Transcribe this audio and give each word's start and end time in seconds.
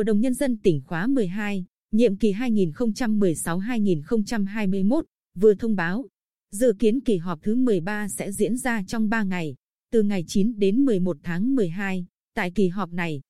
Hội 0.00 0.04
đồng 0.04 0.20
Nhân 0.20 0.34
dân 0.34 0.56
tỉnh 0.56 0.80
khóa 0.86 1.06
12, 1.06 1.64
nhiệm 1.92 2.16
kỳ 2.16 2.32
2016-2021 2.32 5.02
vừa 5.34 5.54
thông 5.54 5.76
báo, 5.76 6.04
dự 6.52 6.72
kiến 6.78 7.00
kỳ 7.00 7.16
họp 7.16 7.42
thứ 7.42 7.54
13 7.54 8.08
sẽ 8.08 8.32
diễn 8.32 8.56
ra 8.56 8.82
trong 8.86 9.08
3 9.08 9.22
ngày, 9.22 9.56
từ 9.92 10.02
ngày 10.02 10.24
9 10.26 10.58
đến 10.58 10.84
11 10.84 11.16
tháng 11.22 11.54
12. 11.54 12.06
Tại 12.34 12.50
kỳ 12.50 12.68
họp 12.68 12.92
này, 12.92 13.20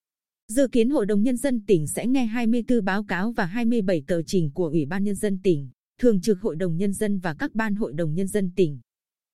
dự 0.48 0.68
kiến 0.72 0.90
Hội 0.90 1.06
đồng 1.06 1.22
Nhân 1.22 1.36
dân 1.36 1.64
tỉnh 1.66 1.86
sẽ 1.86 2.06
nghe 2.06 2.24
24 2.24 2.84
báo 2.84 3.04
cáo 3.04 3.32
và 3.32 3.46
27 3.46 4.02
tờ 4.06 4.22
trình 4.22 4.50
của 4.54 4.66
Ủy 4.66 4.86
ban 4.86 5.04
Nhân 5.04 5.14
dân 5.14 5.38
tỉnh, 5.42 5.68
Thường 6.00 6.20
trực 6.20 6.40
Hội 6.40 6.56
đồng 6.56 6.76
Nhân 6.76 6.92
dân 6.92 7.18
và 7.18 7.34
các 7.34 7.54
ban 7.54 7.74
Hội 7.74 7.92
đồng 7.92 8.14
Nhân 8.14 8.26
dân 8.26 8.50
tỉnh. 8.56 8.80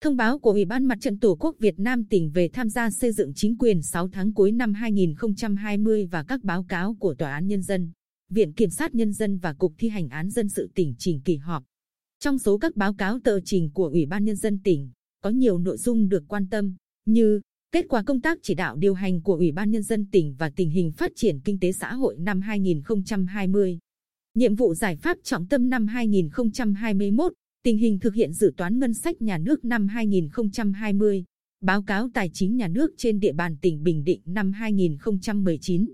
Thông 0.05 0.17
báo 0.17 0.39
của 0.39 0.51
Ủy 0.51 0.65
ban 0.65 0.85
Mặt 0.85 0.97
trận 1.01 1.19
Tổ 1.19 1.35
quốc 1.35 1.55
Việt 1.59 1.79
Nam 1.79 2.05
tỉnh 2.09 2.29
về 2.29 2.49
tham 2.53 2.69
gia 2.69 2.89
xây 2.89 3.11
dựng 3.11 3.31
chính 3.35 3.57
quyền 3.57 3.81
6 3.81 4.09
tháng 4.11 4.33
cuối 4.33 4.51
năm 4.51 4.73
2020 4.73 6.07
và 6.11 6.23
các 6.23 6.43
báo 6.43 6.65
cáo 6.69 6.95
của 6.99 7.13
Tòa 7.13 7.31
án 7.31 7.47
Nhân 7.47 7.61
dân, 7.61 7.91
Viện 8.29 8.53
Kiểm 8.53 8.69
sát 8.69 8.95
Nhân 8.95 9.13
dân 9.13 9.37
và 9.37 9.53
Cục 9.53 9.73
Thi 9.77 9.89
hành 9.89 10.09
án 10.09 10.29
dân 10.29 10.49
sự 10.49 10.69
tỉnh 10.75 10.95
trình 10.97 11.21
kỳ 11.25 11.37
họp. 11.37 11.63
Trong 12.19 12.39
số 12.39 12.57
các 12.57 12.75
báo 12.75 12.93
cáo 12.93 13.19
tờ 13.23 13.39
trình 13.45 13.69
của 13.73 13.87
Ủy 13.87 14.05
ban 14.05 14.25
Nhân 14.25 14.35
dân 14.35 14.59
tỉnh, 14.63 14.91
có 15.21 15.29
nhiều 15.29 15.57
nội 15.57 15.77
dung 15.77 16.09
được 16.09 16.23
quan 16.27 16.47
tâm, 16.49 16.75
như 17.05 17.41
kết 17.71 17.85
quả 17.89 18.03
công 18.03 18.21
tác 18.21 18.39
chỉ 18.41 18.53
đạo 18.53 18.75
điều 18.75 18.93
hành 18.93 19.21
của 19.21 19.35
Ủy 19.35 19.51
ban 19.51 19.71
Nhân 19.71 19.83
dân 19.83 20.07
tỉnh 20.11 20.35
và 20.37 20.49
tình 20.49 20.69
hình 20.69 20.91
phát 20.91 21.11
triển 21.15 21.39
kinh 21.39 21.59
tế 21.59 21.71
xã 21.71 21.93
hội 21.93 22.17
năm 22.19 22.41
2020, 22.41 23.79
nhiệm 24.35 24.55
vụ 24.55 24.73
giải 24.75 24.95
pháp 24.95 25.17
trọng 25.23 25.47
tâm 25.47 25.69
năm 25.69 25.87
2021, 25.87 27.33
tình 27.65 27.77
hình 27.77 27.99
thực 27.99 28.13
hiện 28.13 28.33
dự 28.33 28.53
toán 28.57 28.79
ngân 28.79 28.93
sách 28.93 29.21
nhà 29.21 29.37
nước 29.37 29.65
năm 29.65 29.87
2020, 29.87 31.23
báo 31.61 31.83
cáo 31.83 32.09
tài 32.13 32.29
chính 32.33 32.57
nhà 32.57 32.67
nước 32.67 32.91
trên 32.97 33.19
địa 33.19 33.33
bàn 33.33 33.57
tỉnh 33.61 33.83
Bình 33.83 34.03
Định 34.03 34.21
năm 34.25 34.51
2019. 34.51 35.85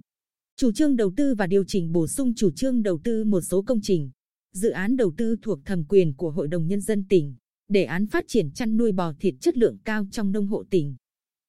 Chủ 0.58 0.72
trương 0.72 0.96
đầu 0.96 1.12
tư 1.18 1.36
và 1.36 1.48
điều 1.48 1.64
chỉnh 1.68 1.92
bổ 1.92 2.08
sung 2.08 2.34
chủ 2.36 2.52
trương 2.52 2.84
đầu 2.84 3.00
tư 3.04 3.24
một 3.24 3.42
số 3.42 3.62
công 3.62 3.82
trình, 3.82 4.10
dự 4.54 4.70
án 4.70 4.98
đầu 4.98 5.14
tư 5.18 5.36
thuộc 5.42 5.60
thẩm 5.66 5.84
quyền 5.84 6.14
của 6.14 6.32
Hội 6.32 6.48
đồng 6.48 6.68
Nhân 6.68 6.82
dân 6.82 7.06
tỉnh 7.10 7.36
đề 7.68 7.84
án 7.84 8.08
phát 8.08 8.26
triển 8.28 8.52
chăn 8.52 8.78
nuôi 8.78 8.92
bò 8.92 9.14
thịt 9.20 9.36
chất 9.42 9.58
lượng 9.58 9.78
cao 9.84 10.08
trong 10.12 10.32
nông 10.32 10.48
hộ 10.48 10.64
tỉnh. 10.70 10.96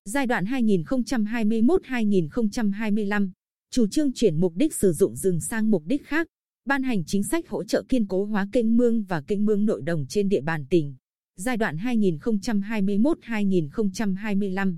Giai 0.05 0.27
đoạn 0.27 0.45
2021-2025, 0.45 3.31
chủ 3.71 3.87
trương 3.87 4.13
chuyển 4.13 4.41
mục 4.41 4.53
đích 4.57 4.75
sử 4.75 4.93
dụng 4.93 5.17
rừng 5.17 5.41
sang 5.41 5.71
mục 5.71 5.83
đích 5.87 6.07
khác, 6.07 6.27
ban 6.65 6.83
hành 6.83 7.05
chính 7.05 7.23
sách 7.23 7.49
hỗ 7.49 7.65
trợ 7.65 7.83
kiên 7.89 8.07
cố 8.07 8.25
hóa 8.25 8.49
kênh 8.53 8.77
mương 8.77 9.03
và 9.03 9.21
kênh 9.21 9.45
mương 9.45 9.65
nội 9.65 9.83
đồng 9.83 10.07
trên 10.09 10.29
địa 10.29 10.41
bàn 10.41 10.67
tỉnh. 10.71 10.95
Giai 11.37 11.57
đoạn 11.57 11.77
2021-2025, 11.77 14.77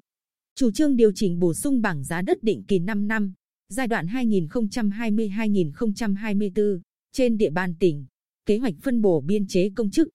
chủ 0.54 0.70
trương 0.70 0.96
điều 0.96 1.12
chỉnh 1.14 1.38
bổ 1.38 1.54
sung 1.54 1.82
bảng 1.82 2.04
giá 2.04 2.22
đất 2.22 2.42
định 2.42 2.64
kỳ 2.68 2.78
5 2.78 3.08
năm, 3.08 3.32
giai 3.68 3.86
đoạn 3.86 4.06
2020-2024 4.06 6.80
trên 7.12 7.38
địa 7.38 7.50
bàn 7.50 7.74
tỉnh, 7.80 8.06
kế 8.46 8.58
hoạch 8.58 8.74
phân 8.82 9.02
bổ 9.02 9.20
biên 9.20 9.46
chế 9.46 9.70
công 9.76 9.90
chức, 9.90 10.08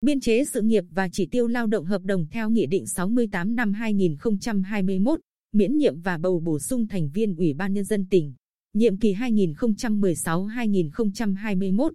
biên 0.00 0.20
chế 0.20 0.44
sự 0.44 0.62
nghiệp 0.62 0.84
và 0.90 1.08
chỉ 1.12 1.26
tiêu 1.26 1.46
lao 1.46 1.66
động 1.66 1.84
hợp 1.84 2.02
đồng 2.02 2.26
theo 2.30 2.50
Nghị 2.50 2.66
định 2.66 2.86
68 2.86 3.54
năm 3.54 3.72
2021, 3.72 5.20
miễn 5.52 5.76
nhiệm 5.76 6.00
và 6.00 6.18
bầu 6.18 6.40
bổ 6.40 6.58
sung 6.58 6.86
thành 6.86 7.10
viên 7.14 7.36
Ủy 7.36 7.54
ban 7.54 7.72
Nhân 7.72 7.84
dân 7.84 8.06
tỉnh, 8.10 8.34
nhiệm 8.74 8.98
kỳ 8.98 9.14
2016-2021. 9.14 11.90